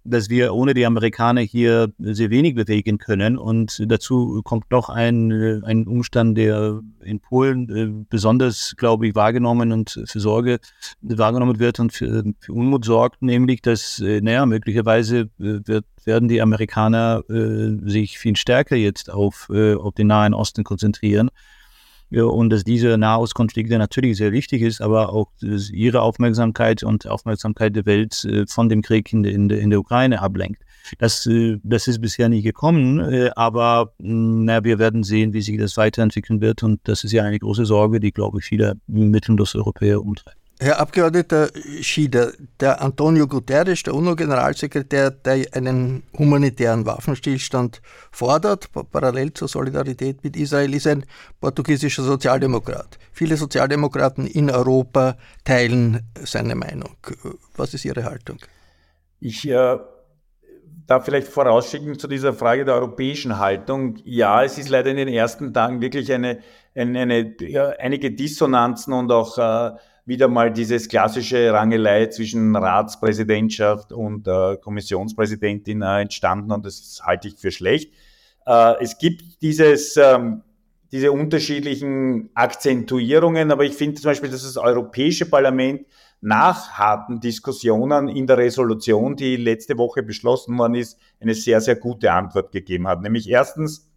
[0.08, 3.38] dass wir ohne die Amerikaner hier sehr wenig bewegen können.
[3.38, 9.14] Und dazu kommt noch ein, äh, ein Umstand, der in Polen äh, besonders, glaube ich,
[9.14, 10.58] wahrgenommen und für Sorge
[11.00, 16.40] wahrgenommen wird und für, für Unmut sorgt, nämlich, dass, äh, naja, möglicherweise wird, werden die
[16.40, 21.28] Amerikaner sich viel stärker jetzt auf, auf den Nahen Osten konzentrieren
[22.10, 27.86] und dass diese Nahostkonflikte natürlich sehr wichtig ist, aber auch ihre Aufmerksamkeit und Aufmerksamkeit der
[27.86, 30.62] Welt äh, von dem Krieg in, in, in der Ukraine ablenkt.
[30.98, 35.42] Das, äh, das ist bisher nicht gekommen, äh, aber mm, na, wir werden sehen, wie
[35.42, 38.76] sich das weiterentwickeln wird und das ist ja eine große Sorge, die, glaube ich, viele
[38.86, 40.37] Mitteleuropäer umtreibt.
[40.60, 41.50] Herr Abgeordneter
[41.82, 50.36] Schieder, der Antonio Guterres, der UNO-Generalsekretär, der einen humanitären Waffenstillstand fordert, parallel zur Solidarität mit
[50.36, 51.04] Israel, ist ein
[51.40, 52.98] portugiesischer Sozialdemokrat.
[53.12, 56.96] Viele Sozialdemokraten in Europa teilen seine Meinung.
[57.56, 58.38] Was ist Ihre Haltung?
[59.20, 59.78] Ich äh,
[60.88, 63.98] darf vielleicht vorausschicken zu dieser Frage der europäischen Haltung.
[64.02, 66.40] Ja, es ist leider in den ersten Tagen wirklich eine,
[66.74, 73.92] eine, eine ja, einige Dissonanzen und auch äh, wieder mal dieses klassische Rangelei zwischen Ratspräsidentschaft
[73.92, 77.92] und äh, Kommissionspräsidentin äh, entstanden und das halte ich für schlecht.
[78.46, 80.42] Äh, es gibt dieses, ähm,
[80.90, 85.86] diese unterschiedlichen Akzentuierungen, aber ich finde zum Beispiel, dass das Europäische Parlament
[86.22, 91.76] nach harten Diskussionen in der Resolution, die letzte Woche beschlossen worden ist, eine sehr, sehr
[91.76, 93.02] gute Antwort gegeben hat.
[93.02, 93.87] Nämlich erstens,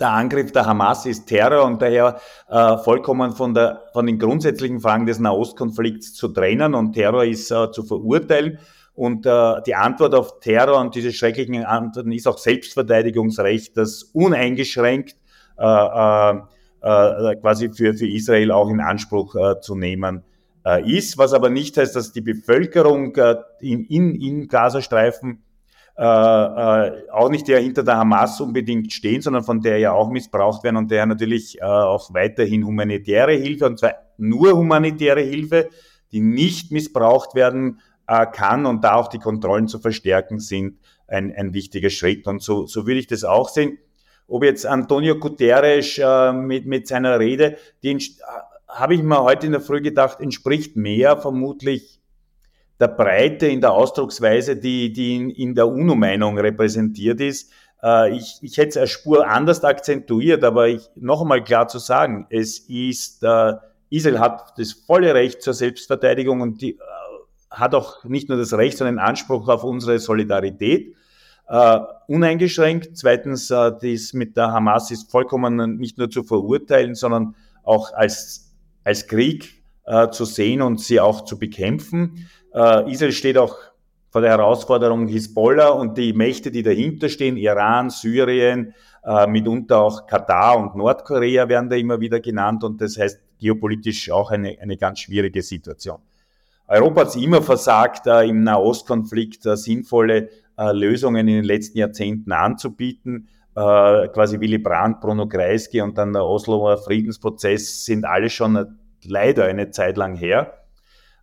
[0.00, 4.80] der Angriff der Hamas ist Terror und daher äh, vollkommen von, der, von den grundsätzlichen
[4.80, 8.58] Fragen des Nahostkonflikts zu trennen und Terror ist äh, zu verurteilen.
[8.94, 15.16] Und äh, die Antwort auf Terror und diese schrecklichen Antworten ist auch Selbstverteidigungsrecht, das uneingeschränkt
[15.58, 16.38] äh, äh,
[16.82, 20.22] äh, quasi für, für Israel auch in Anspruch äh, zu nehmen
[20.64, 25.43] äh, ist, was aber nicht heißt, dass die Bevölkerung äh, in, in, in Gazastreifen
[25.96, 30.10] äh, äh, auch nicht der hinter der Hamas unbedingt stehen, sondern von der ja auch
[30.10, 35.68] missbraucht werden und der natürlich äh, auch weiterhin humanitäre Hilfe, und zwar nur humanitäre Hilfe,
[36.10, 41.32] die nicht missbraucht werden äh, kann und da auch die Kontrollen zu verstärken sind, ein,
[41.32, 42.26] ein wichtiger Schritt.
[42.26, 43.78] Und so, so würde ich das auch sehen.
[44.26, 48.00] Ob jetzt Antonio Guterres äh, mit, mit seiner Rede, die äh,
[48.68, 52.00] habe ich mir heute in der Früh gedacht, entspricht mehr vermutlich
[52.80, 57.52] der Breite in der Ausdrucksweise, die, die in, in der UNO-Meinung repräsentiert ist.
[57.82, 61.78] Äh, ich, ich hätte es eine Spur anders akzentuiert, aber ich, noch einmal klar zu
[61.78, 63.54] sagen, es ist, äh,
[63.90, 66.78] Israel hat das volle Recht zur Selbstverteidigung und die, äh,
[67.50, 70.94] hat auch nicht nur das Recht, sondern Anspruch auf unsere Solidarität.
[71.46, 72.96] Uh, uneingeschränkt.
[72.96, 78.50] Zweitens, uh, das mit der Hamas ist vollkommen nicht nur zu verurteilen, sondern auch als,
[78.82, 82.28] als Krieg uh, zu sehen und sie auch zu bekämpfen.
[82.54, 83.56] Äh, Israel steht auch
[84.10, 88.72] vor der Herausforderung Hisbollah und die Mächte, die dahinter stehen, Iran, Syrien,
[89.04, 94.10] äh, mitunter auch Katar und Nordkorea werden da immer wieder genannt und das heißt geopolitisch
[94.10, 95.98] auch eine, eine ganz schwierige Situation.
[96.68, 101.78] Europa hat es immer versagt, äh, im Nahostkonflikt äh, sinnvolle äh, Lösungen in den letzten
[101.78, 103.28] Jahrzehnten anzubieten.
[103.56, 109.44] Äh, quasi Willy Brandt, Bruno Kreisky und dann der Osloer Friedensprozess sind alle schon leider
[109.44, 110.64] eine Zeit lang her.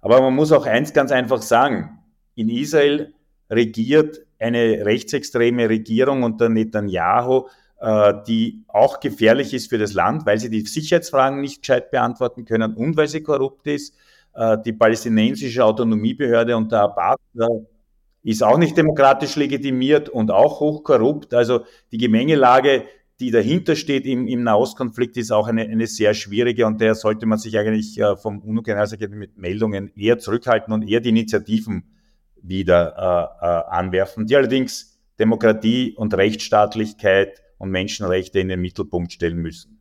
[0.02, 2.00] Aber man muss auch eins ganz einfach sagen.
[2.36, 3.14] In Israel
[3.50, 7.48] regiert eine rechtsextreme Regierung unter Netanyahu,
[7.80, 12.46] äh, die auch gefährlich ist für das Land, weil sie die Sicherheitsfragen nicht gescheit beantworten
[12.46, 13.96] können und weil sie korrupt ist.
[14.34, 17.46] Äh, die palästinensische Autonomiebehörde unter Abbas äh,
[18.24, 21.34] ist auch nicht demokratisch legitimiert und auch hochkorrupt.
[21.34, 22.86] Also die Gemengelage
[23.22, 27.28] die dahinter steht im, im Nahostkonflikt, ist auch eine, eine sehr schwierige und daher sollte
[27.28, 31.84] man sich eigentlich äh, vom UNO-Generalsekretär mit Meldungen eher zurückhalten und eher die Initiativen
[32.42, 39.38] wieder äh, äh, anwerfen, die allerdings Demokratie und Rechtsstaatlichkeit und Menschenrechte in den Mittelpunkt stellen
[39.38, 39.78] müssen.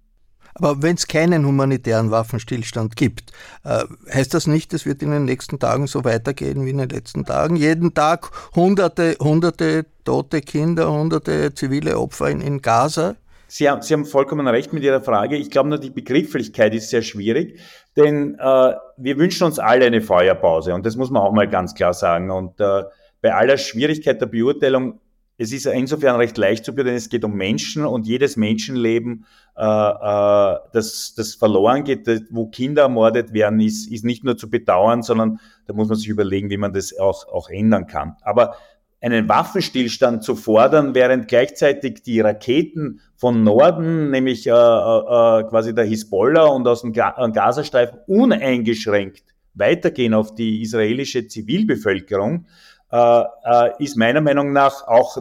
[0.54, 3.32] Aber wenn es keinen humanitären Waffenstillstand gibt,
[3.64, 6.90] äh, heißt das nicht, es wird in den nächsten Tagen so weitergehen wie in den
[6.90, 7.56] letzten Tagen?
[7.56, 13.16] Jeden Tag hunderte, hunderte tote Kinder, hunderte zivile Opfer in, in Gaza?
[13.52, 15.36] Sie haben, Sie haben vollkommen recht mit Ihrer Frage.
[15.36, 17.58] Ich glaube nur, die Begrifflichkeit ist sehr schwierig,
[17.96, 21.74] denn äh, wir wünschen uns alle eine Feuerpause und das muss man auch mal ganz
[21.74, 22.30] klar sagen.
[22.30, 22.84] Und äh,
[23.20, 25.00] bei aller Schwierigkeit der Beurteilung
[25.42, 29.24] es ist insofern recht leicht zu beurteilen, es geht um Menschen und jedes Menschenleben,
[29.56, 34.50] äh, äh, das, das verloren geht, wo Kinder ermordet werden, ist, ist nicht nur zu
[34.50, 38.16] bedauern, sondern da muss man sich überlegen, wie man das auch, auch ändern kann.
[38.20, 38.54] Aber
[39.00, 45.74] einen Waffenstillstand zu fordern, während gleichzeitig die Raketen von Norden, nämlich äh, äh, äh quasi
[45.74, 49.24] der Hisbollah und aus dem Gazastreifen uneingeschränkt
[49.54, 52.46] weitergehen auf die israelische Zivilbevölkerung,
[52.90, 55.18] äh, äh, ist meiner Meinung nach auch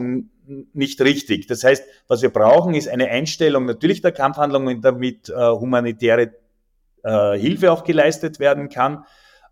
[0.73, 1.47] nicht richtig.
[1.47, 6.33] Das heißt, was wir brauchen, ist eine Einstellung natürlich der Kampfhandlungen, damit äh, humanitäre
[7.03, 9.05] äh, Hilfe auch geleistet werden kann.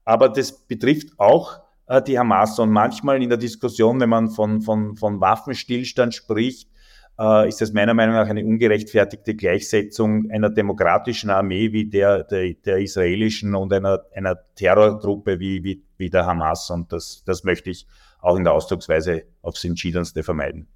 [0.06, 2.60] Aber das betrifft auch äh, die Hamas.
[2.60, 6.70] Und manchmal in der Diskussion, wenn man von, von, von Waffenstillstand spricht,
[7.20, 12.54] äh, ist das meiner Meinung nach eine ungerechtfertigte Gleichsetzung einer demokratischen Armee wie der, der,
[12.54, 16.70] der israelischen und einer, einer Terrorgruppe wie, wie, wie der Hamas.
[16.70, 17.88] Und das, das möchte ich
[18.22, 20.68] auch in der Ausdrucksweise aufs Entschiedenste vermeiden.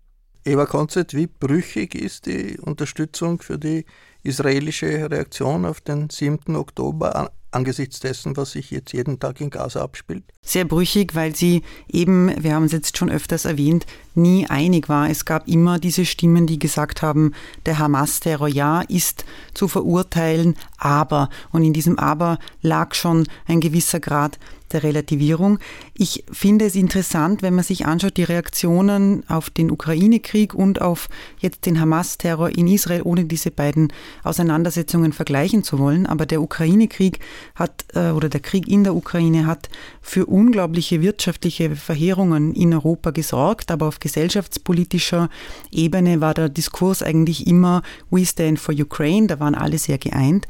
[0.44, 3.86] Eva Konzett, wie brüchig ist die Unterstützung für die
[4.24, 6.56] israelische Reaktion auf den 7.
[6.56, 10.24] Oktober angesichts dessen, was sich jetzt jeden Tag in Gaza abspielt?
[10.42, 13.86] Sehr brüchig, weil sie eben, wir haben es jetzt schon öfters erwähnt,
[14.16, 15.10] nie einig war.
[15.10, 17.34] Es gab immer diese Stimmen, die gesagt haben,
[17.66, 24.00] der Hamas-Terror ja ist zu verurteilen, aber, und in diesem aber lag schon ein gewisser
[24.00, 24.40] Grad
[24.74, 25.60] der Relativierung.
[25.94, 31.10] Ich finde es interessant, wenn man sich anschaut, die Reaktionen auf den Ukraine-Krieg und auf
[31.40, 33.92] jetzt den Hamas-Terror in Israel, ohne diese beiden
[34.24, 36.06] Auseinandersetzungen vergleichen zu wollen.
[36.06, 37.20] Aber der Ukraine-Krieg
[37.56, 39.70] hat, äh, oder der Krieg in der Ukraine hat
[40.02, 43.72] für unglaubliche wirtschaftliche Verheerungen in Europa gesorgt.
[43.72, 45.30] Aber auf gesellschaftspolitischer
[45.72, 49.28] Ebene war der Diskurs eigentlich immer We stand for Ukraine.
[49.28, 50.48] Da waren alle sehr geeint.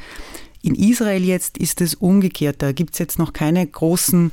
[0.64, 2.58] In Israel jetzt ist es umgekehrt.
[2.60, 4.32] Da gibt es jetzt noch keine großen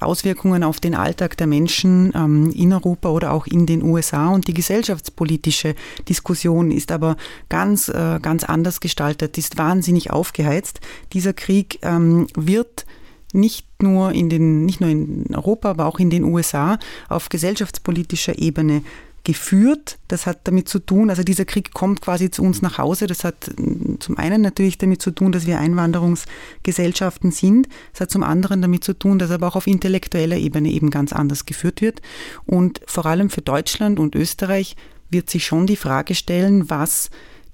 [0.00, 4.28] Auswirkungen auf den Alltag der Menschen ähm, in Europa oder auch in den USA.
[4.28, 5.74] Und die gesellschaftspolitische
[6.08, 7.16] Diskussion ist aber
[7.48, 10.80] ganz, äh, ganz anders gestaltet, ist wahnsinnig aufgeheizt.
[11.12, 12.86] Dieser Krieg ähm, wird
[13.32, 18.38] nicht nur in den, nicht nur in Europa, aber auch in den USA auf gesellschaftspolitischer
[18.38, 18.82] Ebene
[19.26, 19.98] geführt.
[20.06, 23.08] Das hat damit zu tun, also dieser Krieg kommt quasi zu uns nach Hause.
[23.08, 27.68] Das hat mm, zum einen natürlich damit zu tun, dass wir Einwanderungsgesellschaften sind.
[27.92, 31.12] Es hat zum anderen damit zu tun, dass aber auch auf intellektueller Ebene eben ganz
[31.12, 32.00] anders geführt wird.
[32.46, 34.76] Und vor allem für Deutschland und Österreich
[35.10, 37.10] wird sich schon die Frage stellen, was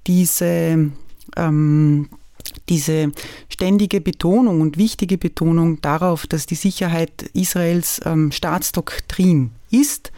[0.06, 0.90] diese
[1.36, 2.08] ähm,
[2.68, 3.12] diese
[3.48, 10.12] ständige Betonung und wichtige Betonung darauf, dass die Sicherheit Israels ähm, Staatsdoktrin ist,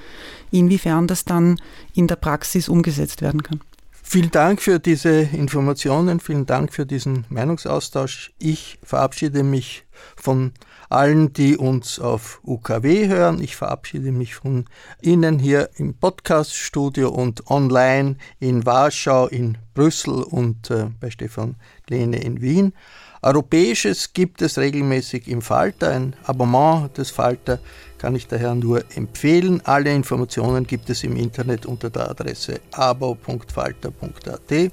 [0.54, 1.60] inwiefern das dann
[1.94, 3.60] in der Praxis umgesetzt werden kann.
[4.06, 8.32] Vielen Dank für diese Informationen, vielen Dank für diesen Meinungsaustausch.
[8.38, 9.84] Ich verabschiede mich
[10.14, 10.52] von
[10.90, 13.42] allen, die uns auf UKW hören.
[13.42, 14.66] Ich verabschiede mich von
[15.00, 21.56] Ihnen hier im Podcaststudio und online in Warschau, in Brüssel und äh, bei Stefan
[21.88, 22.74] Lehne in Wien.
[23.22, 25.88] Europäisches gibt es regelmäßig im Falter.
[25.88, 27.58] Ein Abonnement des Falter
[28.04, 29.62] kann ich daher nur empfehlen.
[29.64, 34.72] Alle Informationen gibt es im Internet unter der Adresse abo.falter.at.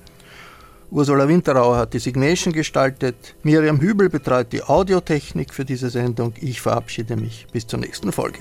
[0.92, 3.16] Ursula Winterauer hat die Signation gestaltet.
[3.44, 6.34] Miriam Hübel betreut die Audiotechnik für diese Sendung.
[6.42, 7.48] Ich verabschiede mich.
[7.54, 8.40] Bis zur nächsten Folge.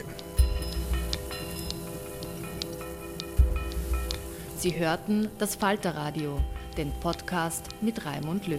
[4.59, 6.41] Sie hörten das Falterradio,
[6.77, 8.59] den Podcast mit Raimund Löw.